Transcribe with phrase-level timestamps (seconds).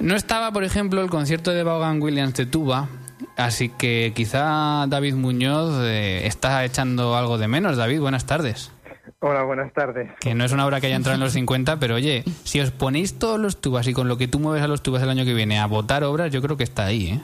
[0.00, 2.88] No estaba, por ejemplo, el concierto de Vaughan Williams de tuba,
[3.36, 7.76] así que quizá David Muñoz eh, está echando algo de menos.
[7.76, 8.72] David, buenas tardes.
[9.20, 10.10] Hola, buenas tardes.
[10.20, 12.70] Que no es una obra que haya entrado en los 50, pero oye, si os
[12.70, 15.24] ponéis todos los tubas y con lo que tú mueves a los tubas el año
[15.24, 17.20] que viene a votar obras, yo creo que está ahí, ¿eh?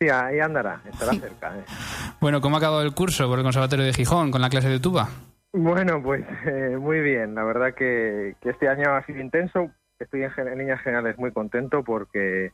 [0.00, 1.56] Sí, ahí andará, estará cerca.
[1.56, 1.64] ¿eh?
[2.20, 4.78] Bueno, ¿cómo ha acabado el curso por el Conservatorio de Gijón con la clase de
[4.78, 5.08] tuba?
[5.52, 7.34] Bueno, pues eh, muy bien.
[7.34, 9.70] La verdad que, este año ha sido intenso.
[10.02, 12.52] Estoy en, en líneas generales muy contento porque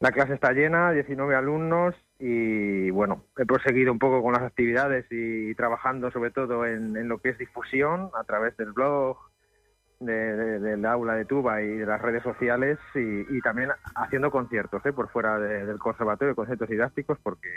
[0.00, 5.06] la clase está llena, 19 alumnos y bueno, he proseguido un poco con las actividades
[5.10, 9.16] y, trabajando sobre todo en, lo que es difusión a través del blog,
[9.98, 14.92] del aula de tuba y de las redes sociales y, también haciendo conciertos ¿eh?
[14.92, 17.48] por fuera del conservatorio, conciertos didácticos porque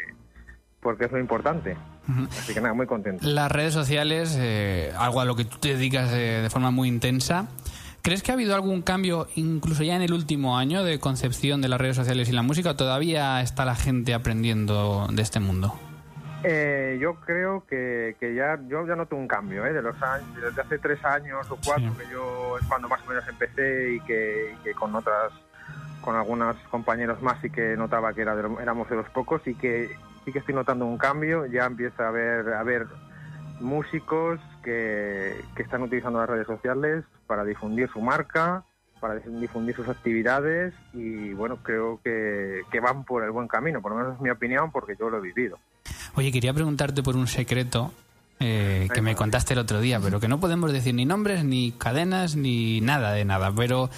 [0.79, 1.77] porque es muy importante.
[2.31, 3.23] Así que nada, muy contento.
[3.27, 7.45] Las redes sociales, eh, algo a lo que tú te dedicas de forma muy intensa,
[8.01, 11.69] ¿Crees que ha habido algún cambio, incluso ya en el último año, de concepción de
[11.69, 12.71] las redes sociales y la música?
[12.71, 15.79] ¿O todavía está la gente aprendiendo de este mundo?
[16.43, 19.73] Eh, yo creo que, ya yo ya noto un cambio ¿eh?
[19.73, 23.09] de los años desde hace tres años o cuatro que yo es cuando más o
[23.09, 25.31] menos empecé y que, con otras
[26.01, 29.95] con algunos compañeros más sí que notaba que era éramos de los pocos y que
[30.25, 32.87] sí que estoy notando un cambio ya empieza a haber a ver
[33.59, 38.65] músicos que, están utilizando las redes sociales para difundir su marca,
[38.99, 43.99] para difundir sus actividades y bueno, creo que, van por el buen camino, por lo
[43.99, 45.57] menos es mi opinión porque yo lo he vivido.
[46.15, 47.93] Oye, quería preguntarte por un secreto
[48.41, 51.71] eh, que me contaste el otro día, pero que no podemos decir ni nombres, ni
[51.71, 53.53] cadenas, ni nada de nada.
[53.55, 53.89] Pero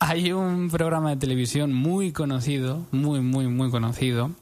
[0.00, 4.32] hay un programa de televisión muy conocido, muy, muy, muy conocido,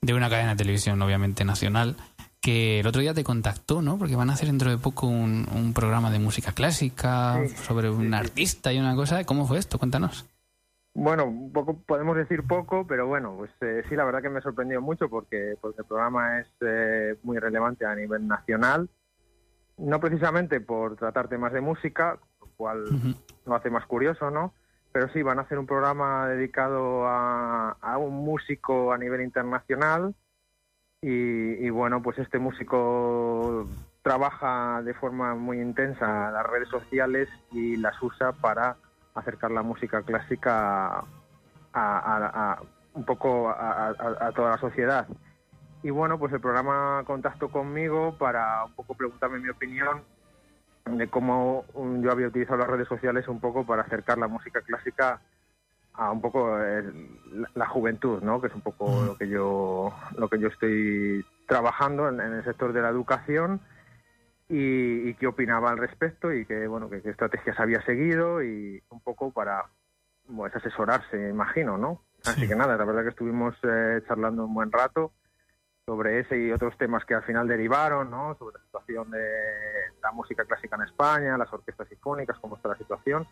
[0.00, 1.96] de una cadena de televisión obviamente nacional,
[2.40, 3.98] que el otro día te contactó, ¿no?
[3.98, 8.72] Porque van a hacer dentro de poco un, programa de música clásica sobre un artista
[8.72, 9.24] y una cosa.
[9.24, 9.78] ¿Cómo fue esto?
[9.78, 10.26] Cuéntanos.
[10.94, 14.80] Bueno, poco, podemos decir poco, pero bueno, pues eh, sí, la verdad que me sorprendió
[14.80, 18.88] mucho porque, porque el programa es eh, muy relevante a nivel nacional.
[19.78, 22.84] No precisamente por tratar temas de música, lo cual
[23.46, 24.52] lo hace más curioso, ¿no?
[24.92, 30.14] Pero sí, van a hacer un programa dedicado a, a un músico a nivel internacional
[31.02, 33.66] y, bueno, pues este músico
[34.02, 38.76] trabaja de forma muy intensa las redes sociales y las usa para
[39.14, 41.04] acercar la música clásica
[41.72, 42.62] a,
[42.92, 45.06] un poco a, toda la sociedad.
[45.82, 50.02] Y bueno, pues el programa contactó conmigo para un poco preguntarme mi opinión
[50.84, 51.64] de cómo
[52.02, 55.20] yo había utilizado las redes sociales un poco para acercar la música clásica
[55.94, 56.84] a un poco eh,
[57.54, 58.40] la, juventud, ¿no?
[58.40, 62.72] Que es un poco lo que yo lo que yo estoy trabajando en, el sector
[62.72, 63.60] de la educación
[64.48, 69.32] y, qué opinaba al respecto y qué bueno qué, estrategias había seguido y un poco
[69.32, 69.66] para
[70.26, 72.02] pues, asesorarse, imagino, ¿no?
[72.24, 75.12] Así que nada, la verdad que estuvimos eh, charlando un buen rato
[75.86, 78.36] sobre ese y otros temas que al final derivaron, ¿no?
[78.38, 79.28] Sobre la situación de
[80.02, 83.26] la música clásica en España, las orquestas sinfónicas, cómo está la situación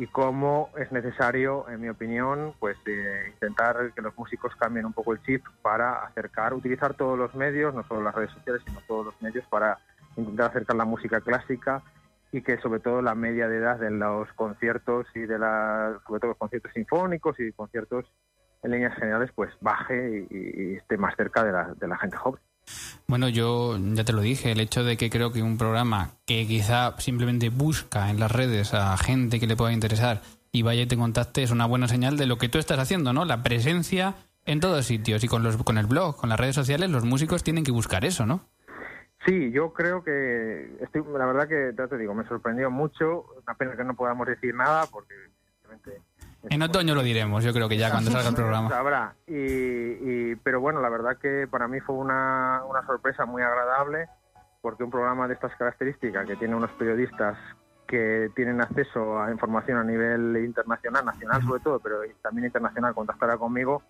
[0.00, 4.94] y cómo es necesario, en mi opinión, pues eh, intentar que los músicos cambien un
[4.94, 8.80] poco el chip para acercar, utilizar todos los medios, no solo las redes sociales, sino
[8.88, 9.78] todos los medios para
[10.16, 11.82] intentar acercar la música clásica
[12.32, 16.20] y que sobre todo la media de edad de los conciertos y de la, sobre
[16.20, 18.10] todo los conciertos sinfónicos y conciertos
[18.62, 22.40] en líneas generales, pues baje y, esté más cerca de la, de la gente joven.
[23.06, 26.46] Bueno, yo ya te lo dije, el hecho de que creo que un programa que
[26.46, 30.22] quizá simplemente busca en las redes a gente que le pueda interesar
[30.52, 33.12] y vaya y te contacte es una buena señal de lo que tú estás haciendo,
[33.12, 33.24] ¿no?
[33.24, 34.14] La presencia
[34.46, 37.42] en todos sitios y con, los, con el blog, con las redes sociales, los músicos
[37.42, 38.40] tienen que buscar eso, ¿no?
[39.26, 43.76] Sí, yo creo que, estoy, la verdad que, te digo, me sorprendió mucho, una pena
[43.76, 45.14] que no podamos decir nada porque
[46.48, 48.68] en otoño lo diremos, yo creo que ya cuando salga el programa.
[48.70, 49.14] Sabrá.
[49.26, 54.08] Y, pero bueno, la verdad que para mí fue una, una sorpresa muy agradable
[54.62, 57.36] porque un programa de estas características que tiene unos periodistas
[57.86, 63.36] que tienen acceso a información a nivel internacional, nacional sobre todo, pero también internacional, contactara
[63.36, 63.82] conmigo,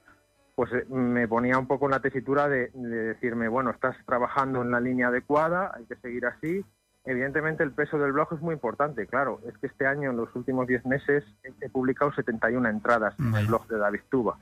[0.55, 4.63] pues eh, me ponía un poco en la tesitura de, de decirme, bueno, estás trabajando
[4.63, 6.65] en la línea adecuada, hay que seguir así,
[7.05, 9.41] Evidentemente el peso del blog es muy importante, claro.
[9.47, 11.25] Es que este año, en los últimos 10 meses,
[11.61, 14.37] he publicado 71 entradas en el blog de David Tuba.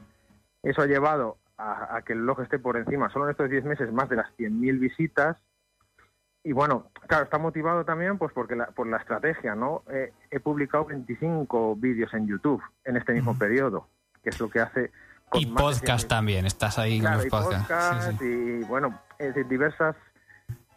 [0.63, 3.93] Eso ha llevado a, que el blog esté por encima, solo en estos 10 meses,
[3.93, 5.37] más de las 100.000 visitas.
[6.43, 9.83] Y bueno, claro, está motivado también pues porque por la estrategia, ¿no?
[10.31, 13.89] he publicado 25 vídeos en YouTube en este mismo periodo,
[14.23, 14.91] que es lo que hace...
[15.33, 18.21] y podcast también, estás ahí con los podcasts.
[18.23, 18.99] Y bueno,
[19.49, 19.97] diversas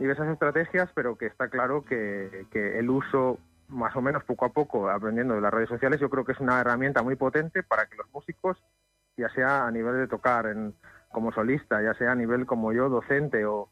[0.02, 3.38] diversas estrategias, pero que está claro que, el uso
[3.70, 6.40] más o menos poco a poco aprendiendo de las redes sociales, yo creo que es
[6.40, 8.58] una herramienta muy potente para que los músicos,
[9.16, 10.74] ya sea a nivel de tocar en,
[11.12, 13.70] como solista, ya sea a nivel como yo, docente o,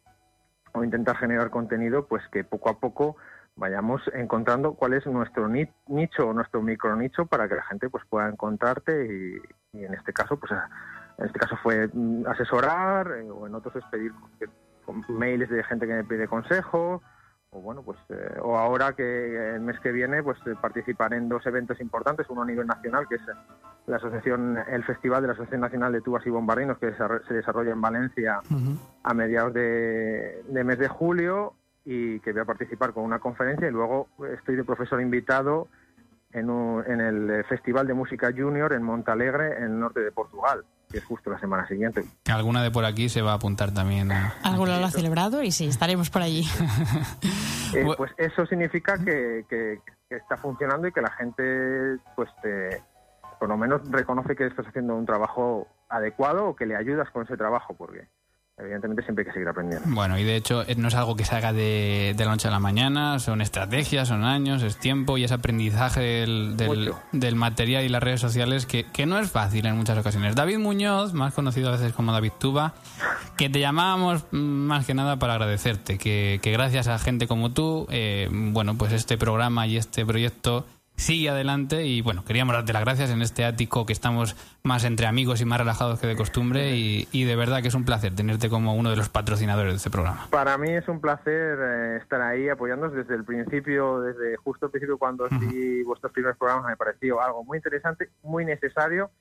[0.74, 3.18] o intentar generar contenido, pues que poco a poco
[3.56, 8.06] vayamos encontrando cuál es nuestro nicho o nuestro micro nicho para que la gente pues
[8.08, 10.54] pueda encontrarte y, y en este caso pues
[11.18, 14.14] en este caso fue mm, asesorar eh, o en otros es pedir
[15.10, 17.02] mails de gente que me pide consejo
[17.52, 21.30] o bueno pues eh, o ahora que el mes que viene pues eh, participar en
[21.30, 23.22] dos eventos importantes uno a nivel nacional que es
[23.88, 26.94] la asociación el festival de la asociación nacional de tubas y bombardinos que
[27.28, 28.42] se desarrolla en Valencia
[29.04, 31.54] a mediados de, mes de julio
[31.86, 35.70] y que voy a participar con una conferencia y luego estoy de profesor invitado
[36.32, 36.50] en,
[36.86, 41.06] en el Festival de Música Junior en Montalegre, en el norte de Portugal que es
[41.06, 42.04] justo la semana siguiente.
[42.32, 44.12] Alguna de por aquí se va a apuntar también.
[44.12, 44.34] A...
[44.44, 46.46] Alguno lo ha celebrado y sí, estaremos por allí.
[47.72, 52.28] Eh, pues eso significa que, que, está funcionando y que la gente, pues,
[53.40, 57.26] por lo menos reconoce que estás haciendo un trabajo adecuado o que le ayudas con
[57.26, 58.08] ese trabajo, porque
[58.60, 59.88] evidentemente siempre hay que seguir aprendiendo.
[59.90, 62.48] Bueno, y de hecho eh, no es algo que se haga de, de la noche
[62.48, 66.58] a la mañana, son estrategias, son años, es tiempo y es aprendizaje del,
[67.12, 70.36] del, material y las redes sociales que, que, no es fácil en muchas ocasiones.
[70.36, 72.74] David Muñoz, más conocido a veces como David Tuba,
[73.38, 77.88] que te llamábamos más que nada para agradecerte, que, que gracias a gente como tú,
[77.90, 80.66] eh, bueno, pues este programa y este proyecto
[81.00, 81.86] sigue adelante.
[81.86, 85.46] Y bueno, queríamos darte las gracias en este ático que estamos más entre amigos y
[85.46, 86.76] más relajados que de costumbre.
[86.76, 89.90] Y, de verdad que es un placer tenerte como uno de los patrocinadores de este
[89.90, 90.28] programa.
[90.30, 94.72] Para mí es un placer eh, estar ahí apoyándonos desde el principio, desde justo el
[94.72, 99.12] principio cuando vi vuestros primeros programas me pareció algo muy interesante, muy necesario.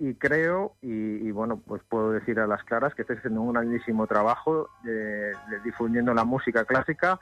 [0.00, 4.06] Y creo, y, bueno, pues puedo decir a las claras que estáis haciendo un grandísimo
[4.06, 5.32] trabajo de
[5.64, 7.18] difundiendo la música clásica.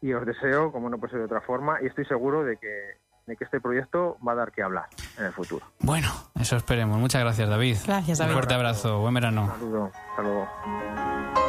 [0.00, 3.05] Y os deseo, como no puede ser de otra forma, y estoy seguro de que
[3.26, 4.86] de que este proyecto va a dar que hablar
[5.18, 5.66] en el futuro.
[5.80, 6.08] Bueno,
[6.38, 6.98] eso esperemos.
[6.98, 7.76] Muchas gracias, David.
[7.84, 8.30] Gracias, David.
[8.30, 9.00] Un fuerte abrazo.
[9.00, 9.42] Buen verano.
[9.44, 9.90] Un saludo.
[10.10, 11.45] Hasta luego.